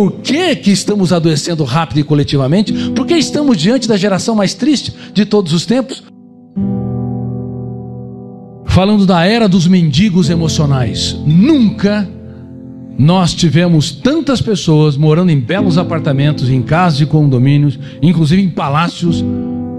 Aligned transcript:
Por 0.00 0.12
que, 0.12 0.56
que 0.56 0.70
estamos 0.70 1.12
adoecendo 1.12 1.62
rápido 1.62 2.00
e 2.00 2.04
coletivamente? 2.04 2.72
Porque 2.96 3.12
estamos 3.12 3.58
diante 3.58 3.86
da 3.86 3.98
geração 3.98 4.34
mais 4.34 4.54
triste 4.54 4.94
de 5.12 5.26
todos 5.26 5.52
os 5.52 5.66
tempos? 5.66 6.02
Falando 8.64 9.04
da 9.04 9.26
era 9.26 9.46
dos 9.46 9.66
mendigos 9.66 10.30
emocionais. 10.30 11.14
Nunca 11.26 12.08
nós 12.98 13.34
tivemos 13.34 13.90
tantas 13.90 14.40
pessoas 14.40 14.96
morando 14.96 15.32
em 15.32 15.38
belos 15.38 15.76
apartamentos, 15.76 16.48
em 16.48 16.62
casas 16.62 16.96
de 16.96 17.04
condomínios, 17.04 17.78
inclusive 18.00 18.40
em 18.40 18.48
palácios, 18.48 19.22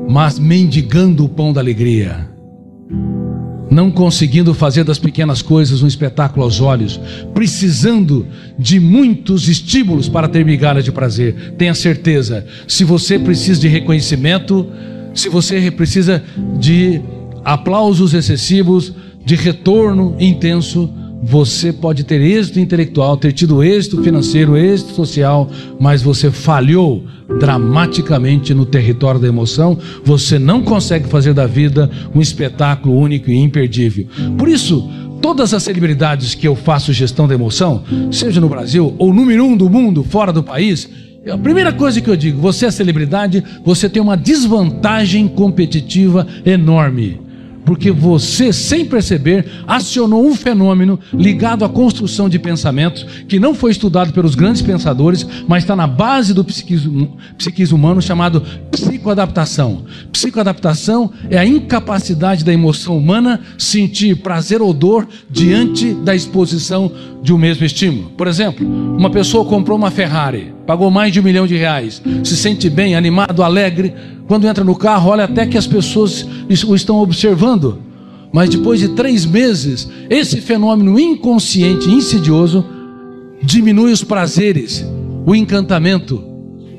mas 0.07 0.37
mendigando 0.37 1.25
o 1.25 1.29
pão 1.29 1.51
da 1.51 1.61
alegria. 1.61 2.30
Não 3.71 3.89
conseguindo 3.89 4.53
fazer 4.53 4.83
das 4.83 4.99
pequenas 4.99 5.41
coisas 5.41 5.81
um 5.81 5.87
espetáculo 5.87 6.43
aos 6.43 6.59
olhos, 6.59 6.99
precisando 7.33 8.27
de 8.59 8.79
muitos 8.79 9.47
estímulos 9.47 10.09
para 10.09 10.27
ter 10.27 10.43
migalhas 10.43 10.83
de 10.83 10.91
prazer. 10.91 11.53
Tenha 11.57 11.73
certeza, 11.73 12.45
se 12.67 12.83
você 12.83 13.17
precisa 13.17 13.61
de 13.61 13.69
reconhecimento, 13.69 14.67
se 15.13 15.29
você 15.29 15.71
precisa 15.71 16.21
de 16.59 17.01
aplausos 17.45 18.13
excessivos, 18.13 18.93
de 19.25 19.35
retorno 19.35 20.15
intenso, 20.19 20.93
você 21.21 21.71
pode 21.71 22.03
ter 22.03 22.19
êxito 22.19 22.59
intelectual, 22.59 23.15
ter 23.15 23.31
tido 23.31 23.63
êxito 23.63 24.01
financeiro, 24.01 24.57
êxito 24.57 24.93
social, 24.93 25.49
mas 25.79 26.01
você 26.01 26.31
falhou 26.31 27.03
dramaticamente 27.39 28.53
no 28.53 28.65
território 28.65 29.19
da 29.19 29.27
emoção. 29.27 29.77
Você 30.03 30.39
não 30.39 30.63
consegue 30.63 31.07
fazer 31.07 31.33
da 31.33 31.45
vida 31.45 31.89
um 32.15 32.19
espetáculo 32.19 32.97
único 32.97 33.29
e 33.29 33.37
imperdível. 33.37 34.07
Por 34.37 34.49
isso, 34.49 34.89
todas 35.21 35.53
as 35.53 35.61
celebridades 35.61 36.33
que 36.33 36.47
eu 36.47 36.55
faço 36.55 36.91
gestão 36.91 37.27
da 37.27 37.35
emoção, 37.35 37.83
seja 38.11 38.41
no 38.41 38.49
Brasil 38.49 38.95
ou 38.97 39.13
número 39.13 39.45
um 39.45 39.55
do 39.55 39.69
mundo, 39.69 40.03
fora 40.03 40.33
do 40.33 40.41
país, 40.41 40.89
a 41.31 41.37
primeira 41.37 41.71
coisa 41.71 42.01
que 42.01 42.09
eu 42.09 42.15
digo, 42.15 42.41
você 42.41 42.65
é 42.65 42.71
celebridade, 42.71 43.43
você 43.63 43.87
tem 43.87 44.01
uma 44.01 44.17
desvantagem 44.17 45.27
competitiva 45.27 46.25
enorme 46.43 47.30
porque 47.65 47.91
você, 47.91 48.51
sem 48.51 48.85
perceber, 48.85 49.45
acionou 49.67 50.25
um 50.25 50.35
fenômeno 50.35 50.99
ligado 51.13 51.63
à 51.63 51.69
construção 51.69 52.27
de 52.27 52.39
pensamentos 52.39 53.05
que 53.27 53.39
não 53.39 53.53
foi 53.53 53.71
estudado 53.71 54.13
pelos 54.13 54.35
grandes 54.35 54.61
pensadores, 54.61 55.25
mas 55.47 55.63
está 55.63 55.75
na 55.75 55.87
base 55.87 56.33
do 56.33 56.43
psiquismo, 56.43 57.17
psiquismo 57.37 57.77
humano 57.77 58.01
chamado 58.01 58.41
psicoadaptação. 58.71 59.83
Psicoadaptação 60.11 61.11
é 61.29 61.37
a 61.37 61.45
incapacidade 61.45 62.43
da 62.43 62.53
emoção 62.53 62.97
humana 62.97 63.41
sentir 63.57 64.17
prazer 64.17 64.61
ou 64.61 64.73
dor 64.73 65.07
diante 65.29 65.93
da 65.93 66.15
exposição 66.15 66.91
de 67.21 67.33
um 67.33 67.37
mesmo 67.37 67.65
estímulo. 67.65 68.09
Por 68.11 68.27
exemplo, 68.27 68.67
uma 68.67 69.09
pessoa 69.09 69.45
comprou 69.45 69.77
uma 69.77 69.91
Ferrari, 69.91 70.53
pagou 70.65 70.89
mais 70.91 71.11
de 71.11 71.19
um 71.19 71.23
milhão 71.23 71.47
de 71.47 71.55
reais, 71.55 72.01
se 72.23 72.37
sente 72.37 72.69
bem, 72.69 72.95
animado, 72.95 73.43
alegre 73.43 73.93
quando 74.31 74.47
entra 74.47 74.63
no 74.63 74.75
carro, 74.75 75.09
olha 75.09 75.25
até 75.25 75.45
que 75.45 75.57
as 75.57 75.67
pessoas 75.67 76.25
o 76.65 76.73
estão 76.73 77.01
observando. 77.01 77.79
Mas 78.31 78.49
depois 78.49 78.79
de 78.79 78.87
três 78.89 79.25
meses, 79.25 79.89
esse 80.09 80.39
fenômeno 80.39 80.97
inconsciente, 80.97 81.89
insidioso, 81.89 82.65
diminui 83.43 83.91
os 83.91 84.05
prazeres, 84.05 84.85
o 85.25 85.35
encantamento. 85.35 86.23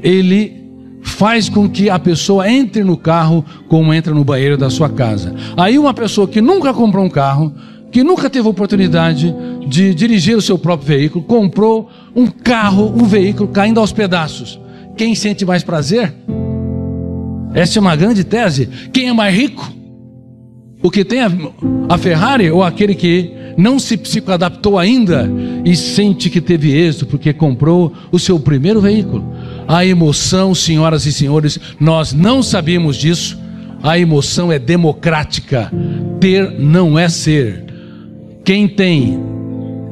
Ele 0.03 0.63
faz 1.03 1.51
com 1.51 1.69
que 1.69 1.91
a 1.91 1.99
pessoa 1.99 2.51
entre 2.51 2.83
no 2.83 2.97
carro 2.97 3.45
como 3.69 3.93
entra 3.93 4.15
no 4.15 4.25
banheiro 4.25 4.57
da 4.57 4.71
sua 4.71 4.89
casa. 4.89 5.35
Aí 5.55 5.79
uma 5.79 5.93
pessoa 5.93 6.27
que 6.27 6.41
nunca 6.41 6.73
comprou 6.73 7.05
um 7.05 7.11
carro, 7.11 7.53
que 7.93 8.03
nunca 8.03 8.31
teve 8.31 8.49
oportunidade 8.49 9.33
de 9.69 9.95
dirigir 9.95 10.37
o 10.37 10.43
seu 10.43 10.59
próprio 10.59 10.89
veículo, 10.89 11.23
comprou 11.23 11.91
um 12.17 12.27
carro, 12.27 12.91
um 12.97 13.05
veículo 13.05 13.49
caindo 13.51 13.79
aos 13.79 13.93
pedaços. 13.93 14.59
Quem 14.97 15.15
sente 15.15 15.45
mais 15.45 15.63
prazer? 15.63 16.13
Essa 17.55 17.79
é 17.79 17.81
uma 17.81 17.95
grande 17.95 18.25
tese. 18.25 18.69
Quem 18.93 19.09
é 19.09 19.13
mais 19.13 19.37
rico? 19.37 19.71
O 20.83 20.91
que 20.91 21.05
tem 21.05 21.21
a, 21.21 21.31
a 21.89 21.99
Ferrari 21.99 22.51
ou 22.51 22.63
aquele 22.63 22.95
que 22.95 23.31
não 23.59 23.79
se 23.79 23.99
psicoadaptou 23.99 24.79
ainda 24.79 25.31
e 25.63 25.77
sente 25.77 26.31
que 26.31 26.41
teve 26.41 26.75
êxito 26.75 27.07
porque 27.07 27.33
comprou 27.33 27.93
o 28.11 28.19
seu 28.19 28.41
primeiro 28.41 28.81
veículo? 28.81 29.25
A 29.69 29.85
emoção, 29.85 30.55
senhoras 30.55 31.05
e 31.05 31.13
senhores, 31.13 31.61
nós 31.79 32.15
não 32.15 32.43
sabíamos 32.43 32.97
disso. 32.97 33.39
A 33.83 33.99
emoção 33.99 34.51
é 34.51 34.59
democrática. 34.59 35.71
Ter 36.19 36.51
não 36.59 36.99
é 36.99 37.09
ser. 37.09 37.72
Quem 38.45 38.69
tem 38.69 39.19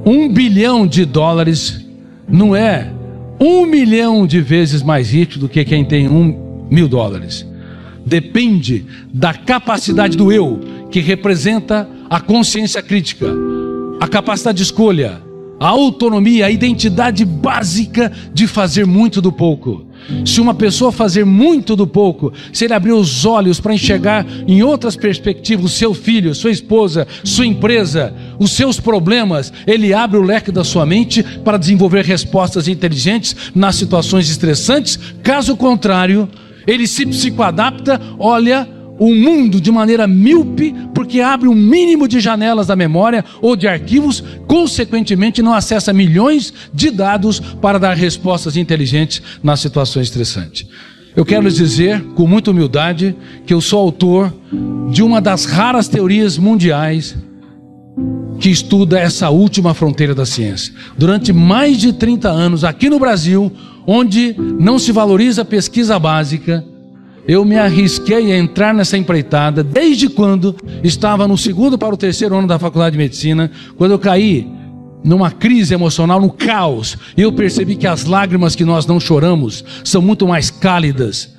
um 0.05 0.29
bilhão 0.29 0.87
de 0.87 1.05
dólares 1.05 1.87
não 2.29 2.55
é 2.55 2.93
um 3.39 3.65
milhão 3.67 4.27
de 4.27 4.41
vezes 4.41 4.83
mais 4.83 5.13
rico 5.13 5.39
do 5.39 5.49
que 5.49 5.65
quem 5.65 5.85
tem 5.85 6.09
um 6.09 6.67
mil 6.71 6.89
dólares 6.89 7.47
depende 8.05 8.85
da 9.13 9.33
capacidade 9.35 10.17
do 10.17 10.33
eu, 10.33 10.61
que 10.91 11.01
representa 11.01 11.89
a 12.09 12.21
consciência 12.21 12.83
crítica, 12.83 13.33
a 14.01 14.09
capacidade 14.09 14.57
de 14.57 14.65
escolha, 14.65 15.23
a 15.59 15.69
autonomia, 15.69 16.47
a 16.47 16.51
identidade 16.51 17.25
básica 17.25 18.11
de 18.33 18.47
fazer 18.47 18.87
muito 18.87 19.21
do 19.21 19.31
pouco. 19.31 19.87
Se 20.25 20.41
uma 20.41 20.55
pessoa 20.55 20.93
fazer 20.93 21.25
muito 21.25 21.75
do 21.75 21.87
pouco, 21.87 22.33
se 22.53 22.65
ele 22.65 22.75
abrir 22.75 22.93
os 22.93 23.25
olhos 23.25 23.61
para 23.61 23.75
enxergar 23.75 24.27
em 24.47 24.63
outras 24.63 24.97
perspectivas 24.97 25.65
o 25.65 25.69
seu 25.69 25.95
filho, 25.95 26.35
sua 26.35 26.51
esposa, 26.51 27.07
sua 27.25 27.47
empresa, 27.47 28.15
os 28.39 28.53
seus 28.53 28.79
problemas, 28.79 29.53
ele 29.67 29.95
abre 29.95 30.19
o 30.19 30.23
leque 30.23 30.53
da 30.53 30.65
sua 30.65 30.85
mente 30.85 31.23
para 31.23 31.59
desenvolver 31.59 32.05
respostas 32.05 32.69
inteligentes 32.69 33.37
nas 33.55 33.77
situações 33.77 34.31
estressantes. 34.31 34.99
Caso 35.23 35.57
contrário, 35.57 36.29
ele 36.67 36.87
se 36.87 37.07
psicoadapta, 37.07 38.01
olha 38.19 38.80
o 39.01 39.15
mundo 39.15 39.59
de 39.59 39.73
maneira 39.73 40.07
míope, 40.07 40.75
porque 40.95 41.23
abre 41.23 41.49
um 41.49 41.55
mínimo 41.55 42.07
de 42.07 42.21
janelas 42.21 42.67
da 42.67 42.77
memória 42.77 43.25
ou 43.41 43.57
de 43.57 43.67
arquivos, 43.67 44.23
consequentemente 44.47 45.41
não 45.41 45.55
acessa 45.55 45.91
milhões 45.91 46.53
de 46.73 46.91
dados 46.91 47.41
para 47.41 47.79
dar 47.79 47.97
respostas 47.97 48.59
inteligentes 48.59 49.23
nas 49.43 49.61
situações 49.61 50.09
estressantes. 50.09 50.69
Eu 51.17 51.25
quero 51.25 51.43
lhes 51.43 51.57
dizer, 51.57 52.05
com 52.15 52.27
muita 52.27 52.51
humildade, 52.51 53.17
que 53.47 53.55
eu 53.55 53.61
sou 53.63 53.81
autor 53.81 54.33
de 54.91 55.03
uma 55.03 55.19
das 55.21 55.47
raras 55.47 55.89
teorias 55.89 56.37
mundiais 56.37 57.17
que 58.39 58.51
estuda 58.51 58.99
essa 58.99 59.31
última 59.31 59.73
fronteira 59.73 60.15
da 60.15 60.27
ciência. 60.27 60.75
Durante 60.97 61.33
mais 61.33 61.79
de 61.79 61.95
30 61.95 62.29
anos, 62.29 62.65
aqui 62.65 62.91
no 62.91 62.99
Brasil, 62.99 63.51
onde 63.87 64.37
não 64.59 64.79
se 64.79 64.93
valoriza 64.93 65.43
a 65.43 65.45
pesquisa 65.45 65.99
básica, 65.99 66.65
eu 67.27 67.45
me 67.45 67.57
arrisquei 67.57 68.33
a 68.33 68.39
entrar 68.39 68.75
nessa 68.75 68.97
empreitada 68.97 69.63
desde 69.63 70.09
quando 70.09 70.57
estava 70.83 71.29
no 71.29 71.37
segundo 71.37 71.79
para 71.79 71.95
o 71.95 71.99
terceiro 71.99 72.37
ano 72.37 72.49
da 72.49 72.59
faculdade 72.59 72.93
de 72.93 72.99
medicina, 72.99 73.51
quando 73.77 73.93
eu 73.93 73.99
caí 73.99 74.51
numa 75.03 75.31
crise 75.31 75.73
emocional, 75.73 76.21
no 76.21 76.31
caos, 76.31 76.97
e 77.17 77.23
eu 77.23 77.33
percebi 77.33 77.77
que 77.77 77.87
as 77.87 78.05
lágrimas 78.05 78.55
que 78.55 78.65
nós 78.65 78.87
não 78.87 79.01
choramos 79.01 79.65
são 79.83 80.03
muito 80.03 80.27
mais 80.27 80.51
cálidas 80.51 81.35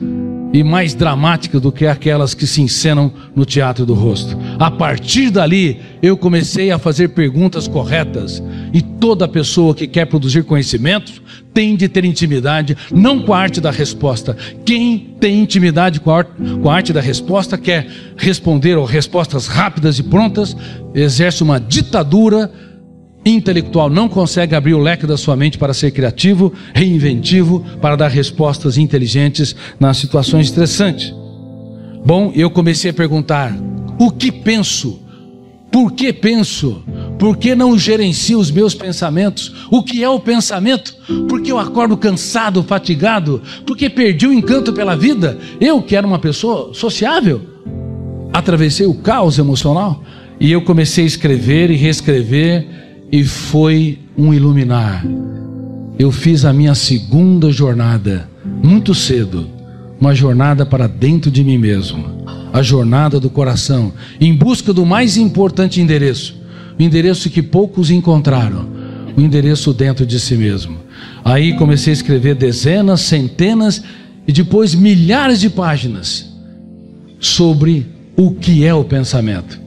e 0.53 0.63
mais 0.63 0.93
dramáticas 0.93 1.61
do 1.61 1.71
que 1.71 1.85
aquelas 1.85 2.33
que 2.33 2.45
se 2.45 2.61
encenam 2.61 3.11
no 3.35 3.45
teatro 3.45 3.85
do 3.85 3.93
rosto. 3.93 4.37
A 4.61 4.69
partir 4.69 5.31
dali, 5.31 5.79
eu 6.03 6.15
comecei 6.15 6.69
a 6.69 6.77
fazer 6.77 7.07
perguntas 7.07 7.67
corretas, 7.67 8.43
e 8.71 8.79
toda 8.79 9.27
pessoa 9.27 9.73
que 9.73 9.87
quer 9.87 10.05
produzir 10.05 10.43
conhecimento 10.43 11.19
tem 11.51 11.75
de 11.75 11.89
ter 11.89 12.05
intimidade, 12.05 12.77
não 12.91 13.23
com 13.23 13.33
a 13.33 13.39
arte 13.39 13.59
da 13.59 13.71
resposta. 13.71 14.37
Quem 14.63 15.15
tem 15.19 15.39
intimidade 15.39 15.99
com 15.99 16.11
a, 16.11 16.23
arte, 16.71 16.93
da 16.93 17.01
resposta, 17.01 17.57
quer 17.57 17.87
responder 18.15 18.77
ou 18.77 18.85
respostas 18.85 19.47
rápidas 19.47 19.97
e 19.97 20.03
prontas, 20.03 20.55
exerce 20.93 21.41
uma 21.41 21.59
ditadura 21.59 22.51
intelectual 23.25 23.89
não 23.89 24.07
consegue 24.07 24.53
abrir 24.53 24.75
o 24.75 24.79
leque 24.79 25.07
da 25.07 25.17
sua 25.17 25.35
mente 25.35 25.57
para 25.57 25.73
ser 25.73 25.89
criativo, 25.89 26.53
reinventivo, 26.71 27.65
para 27.81 27.95
dar 27.95 28.09
respostas 28.09 28.77
inteligentes 28.77 29.55
nas 29.79 29.97
situações 29.97 30.47
estressantes. 30.47 31.11
Bom, 32.05 32.31
eu 32.35 32.49
comecei 32.51 32.91
a 32.91 32.93
perguntar: 32.93 33.55
o 34.01 34.09
que 34.09 34.31
penso? 34.31 34.99
Por 35.71 35.91
que 35.91 36.11
penso? 36.11 36.81
Por 37.19 37.37
que 37.37 37.53
não 37.53 37.77
gerencio 37.77 38.39
os 38.39 38.49
meus 38.49 38.73
pensamentos? 38.73 39.67
O 39.69 39.83
que 39.83 40.03
é 40.03 40.09
o 40.09 40.19
pensamento? 40.19 40.95
Por 41.29 41.39
que 41.39 41.51
eu 41.51 41.59
acordo 41.59 41.95
cansado, 41.95 42.63
fatigado? 42.63 43.43
Porque 43.63 43.91
perdi 43.91 44.25
o 44.25 44.33
encanto 44.33 44.73
pela 44.73 44.95
vida? 44.97 45.37
Eu 45.59 45.83
que 45.83 45.95
era 45.95 46.07
uma 46.07 46.17
pessoa 46.17 46.73
sociável, 46.73 47.41
atravessei 48.33 48.87
o 48.87 48.95
caos 48.95 49.37
emocional 49.37 50.03
e 50.39 50.51
eu 50.51 50.63
comecei 50.63 51.03
a 51.03 51.07
escrever 51.07 51.69
e 51.69 51.75
reescrever 51.75 53.05
e 53.11 53.23
foi 53.23 53.99
um 54.17 54.33
iluminar. 54.33 55.05
Eu 55.99 56.11
fiz 56.11 56.43
a 56.43 56.51
minha 56.51 56.73
segunda 56.73 57.51
jornada, 57.51 58.27
muito 58.63 58.95
cedo, 58.95 59.47
uma 59.99 60.15
jornada 60.15 60.65
para 60.65 60.87
dentro 60.87 61.29
de 61.29 61.43
mim 61.43 61.59
mesmo, 61.59 62.25
a 62.53 62.61
jornada 62.61 63.19
do 63.19 63.29
coração, 63.29 63.93
em 64.19 64.35
busca 64.35 64.73
do 64.73 64.85
mais 64.85 65.17
importante 65.17 65.81
endereço, 65.81 66.35
o 66.77 66.83
endereço 66.83 67.29
que 67.29 67.41
poucos 67.41 67.89
encontraram, 67.89 68.67
o 69.15 69.21
endereço 69.21 69.73
dentro 69.73 70.05
de 70.05 70.19
si 70.19 70.35
mesmo. 70.35 70.77
Aí 71.23 71.55
comecei 71.55 71.91
a 71.91 71.95
escrever 71.95 72.35
dezenas, 72.35 73.01
centenas 73.01 73.83
e 74.27 74.31
depois 74.31 74.75
milhares 74.75 75.39
de 75.39 75.49
páginas 75.49 76.29
sobre 77.19 77.85
o 78.15 78.31
que 78.31 78.65
é 78.65 78.73
o 78.73 78.83
pensamento, 78.83 79.59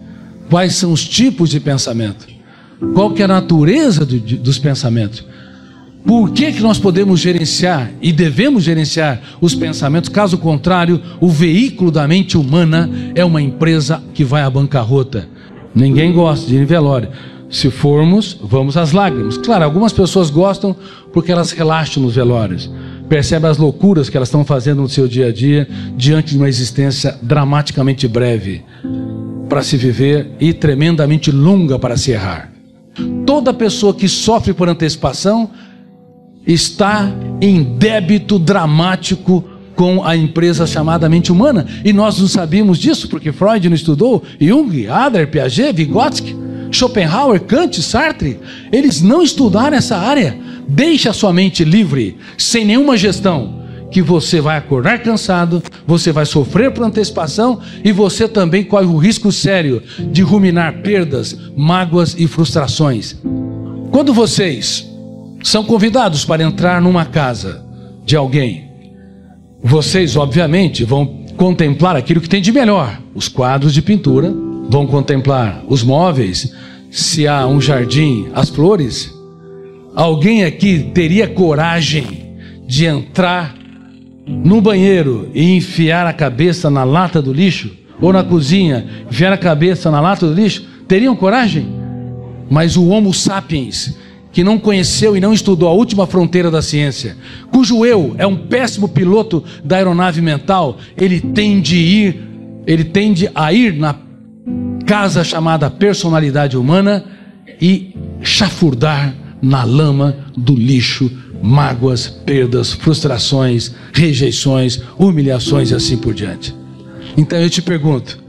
quais 0.51 0.75
são 0.75 0.93
os 0.93 1.07
tipos 1.07 1.51
de 1.51 1.61
pensamento, 1.61 2.27
qual 2.95 3.13
que 3.13 3.23
é 3.23 3.25
a 3.25 3.29
natureza 3.29 4.05
do, 4.05 4.19
dos 4.19 4.59
pensamentos, 4.59 5.25
por 6.07 6.31
que, 6.33 6.53
que 6.53 6.61
nós 6.61 6.79
podemos 6.79 7.19
gerenciar 7.19 7.91
e 8.03 8.13
devemos 8.13 8.63
gerenciar 8.63 9.23
os 9.41 9.55
pensamentos? 9.55 10.11
Caso 10.11 10.37
contrário, 10.37 11.01
o 11.19 11.29
veículo 11.29 11.91
da 11.91 12.07
mente 12.07 12.37
humana 12.37 12.91
é 13.15 13.25
uma 13.25 13.41
empresa 13.41 14.03
que 14.13 14.23
vai 14.23 14.43
à 14.43 14.51
bancarrota. 14.51 15.27
Ninguém 15.75 16.13
gosta 16.13 16.47
de 16.47 16.57
ir 16.57 16.61
em 16.61 16.67
velório. 16.67 17.09
Se 17.49 17.71
formos, 17.71 18.39
vamos 18.43 18.77
às 18.77 18.93
lágrimas. 18.93 19.39
Claro, 19.39 19.65
algumas 19.65 19.93
pessoas 19.93 20.29
gostam 20.29 20.77
porque 21.13 21.33
elas 21.33 21.53
relaxam 21.53 22.03
nos 22.03 22.17
velórios, 22.17 22.71
percebem 23.09 23.51
as 23.51 23.57
loucuras 23.57 24.11
que 24.11 24.17
elas 24.17 24.29
estão 24.29 24.45
fazendo 24.45 24.83
no 24.83 24.89
seu 24.89 25.09
dia 25.09 25.29
a 25.29 25.33
dia 25.33 25.67
diante 25.97 26.33
de 26.33 26.37
uma 26.37 26.49
existência 26.49 27.17
dramaticamente 27.23 28.07
breve 28.07 28.63
para 29.49 29.63
se 29.63 29.77
viver 29.77 30.33
e 30.39 30.53
tremendamente 30.53 31.31
longa 31.31 31.79
para 31.79 31.97
se 31.97 32.11
errar. 32.11 32.53
Toda 33.25 33.55
pessoa 33.55 33.95
que 33.95 34.09
sofre 34.09 34.53
por 34.53 34.69
antecipação 34.69 35.51
está 36.47 37.11
em 37.41 37.63
débito 37.63 38.39
dramático 38.39 39.45
com 39.75 40.05
a 40.05 40.17
empresa 40.17 40.67
chamada 40.67 41.09
mente 41.09 41.33
humana. 41.33 41.67
E 41.85 41.93
nós 41.93 42.19
não 42.19 42.29
sabíamos 42.29 42.79
disso 42.79 43.09
porque 43.09 43.33
Freud 43.33 43.69
não 43.69 43.75
estudou, 43.75 44.23
Jung, 44.41 44.87
Adler, 44.89 45.29
Piaget, 45.29 45.73
Vygotsky, 45.73 46.37
Schopenhauer, 46.71 47.41
Kant, 47.41 47.81
Sartre. 47.83 48.39
Eles 48.73 49.01
não 49.01 49.23
estudaram 49.23 49.77
essa 49.77 49.97
área. 49.97 50.39
Deixe 50.67 51.09
a 51.09 51.13
sua 51.13 51.33
mente 51.33 51.63
livre, 51.65 52.17
sem 52.39 52.65
nenhuma 52.65 52.97
gestão, 52.97 53.63
que 53.91 54.01
você 54.01 54.41
vai 54.41 54.57
acordar 54.57 54.99
cansado, 55.03 55.63
você 55.87 56.11
vai 56.11 56.25
sofrer 56.25 56.73
por 56.73 56.85
antecipação 56.85 57.61
e 57.85 57.93
você 57.93 58.27
também 58.27 58.65
corre 58.65 58.87
o 58.87 58.97
risco 58.97 59.31
sério 59.31 59.83
de 60.11 60.23
ruminar 60.23 60.81
perdas, 60.81 61.37
mágoas 61.55 62.17
e 62.19 62.27
frustrações. 62.27 63.15
Quando 63.91 64.15
vocês 64.15 64.94
são 65.45 65.63
convidados 65.63 66.25
para 66.25 66.43
entrar 66.43 66.81
numa 66.81 67.05
casa 67.05 67.63
de 68.05 68.17
alguém. 68.17 68.65
Vocês, 69.63 70.17
obviamente, 70.17 70.85
vão 70.85 71.07
contemplar 71.37 71.95
aquilo 71.95 72.21
que 72.21 72.29
tem 72.29 72.41
de 72.41 72.51
melhor: 72.51 72.99
os 73.15 73.29
quadros 73.29 73.75
de 73.75 73.83
pintura, 73.83 74.35
vão 74.69 74.87
contemplar 74.87 75.63
os 75.69 75.83
móveis, 75.83 76.51
se 76.91 77.29
há 77.29 77.47
um 77.47 77.61
jardim, 77.61 78.29
as 78.35 78.49
flores. 78.49 79.13
Alguém 79.95 80.45
aqui 80.45 80.91
teria 80.95 81.29
coragem 81.29 82.37
de 82.67 82.87
entrar 82.87 83.55
no 84.27 84.63
banheiro 84.63 85.31
e 85.35 85.55
enfiar 85.55 86.07
a 86.07 86.13
cabeça 86.13 86.71
na 86.71 86.85
lata 86.85 87.21
do 87.21 87.33
lixo? 87.33 87.71
Ou 88.01 88.13
na 88.13 88.25
cozinha, 88.25 88.87
enfiar 89.11 89.33
a 89.33 89.39
cabeça 89.39 89.91
na 89.91 90.01
lata 90.01 90.27
do 90.27 90.33
lixo? 90.33 90.67
Teriam 90.89 91.15
coragem? 91.15 91.69
Mas 92.51 92.77
o 92.77 92.89
Homo 92.89 93.13
sapiens 93.15 93.95
que 94.35 94.43
não 94.43 94.59
conheceu 94.59 95.17
e 95.17 95.21
não 95.21 95.33
estudou 95.33 95.69
a 95.69 95.73
última 95.73 96.07
fronteira 96.09 96.51
da 96.51 96.61
ciência, 96.61 97.17
cujo 97.53 97.87
eu 97.87 98.17
é 98.19 98.27
um 98.27 98.37
péssimo 98.37 98.89
piloto 98.89 99.45
da 99.63 99.77
aeronave 99.77 100.21
mental, 100.21 100.77
ele 100.97 101.21
tende 101.21 101.77
a 101.77 101.79
ir, 101.79 102.21
ele 102.67 102.83
tende 102.83 103.31
a 103.33 103.53
ir 103.53 103.75
na 103.75 103.95
casa 104.85 105.23
chamada 105.23 105.71
personalidade 105.71 106.57
humana 106.57 107.05
e 107.61 107.95
chafurdar 108.21 109.15
na 109.41 109.63
lama 109.63 110.17
do 110.37 110.55
lixo 110.55 111.11
mágoas, 111.41 112.09
perdas, 112.09 112.73
frustrações, 112.73 113.73
rejeições, 113.93 114.81
humilhações 114.99 115.71
e 115.71 115.75
assim 115.75 115.97
por 115.97 116.13
diante. 116.13 116.55
Então 117.17 117.39
eu 117.39 117.49
te 117.49 117.63
pergunto, 117.63 118.24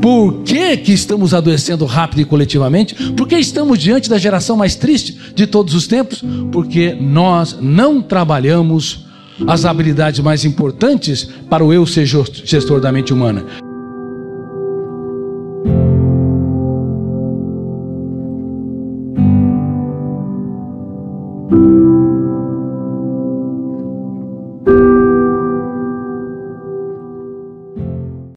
por 0.00 0.42
que, 0.42 0.76
que 0.76 0.92
estamos 0.92 1.34
adoecendo 1.34 1.84
rápido 1.84 2.20
e 2.20 2.24
coletivamente? 2.24 2.94
Por 3.12 3.26
que 3.26 3.36
estamos 3.36 3.78
diante 3.78 4.08
da 4.08 4.18
geração 4.18 4.56
mais 4.56 4.74
triste 4.74 5.18
de 5.34 5.46
todos 5.46 5.74
os 5.74 5.86
tempos? 5.86 6.22
Porque 6.52 6.94
nós 6.94 7.58
não 7.60 8.00
trabalhamos 8.00 9.04
as 9.46 9.64
habilidades 9.64 10.20
mais 10.20 10.44
importantes 10.44 11.28
para 11.48 11.64
o 11.64 11.72
eu 11.72 11.86
ser 11.86 12.06
gestor 12.06 12.80
da 12.80 12.90
mente 12.90 13.12
humana. 13.12 13.67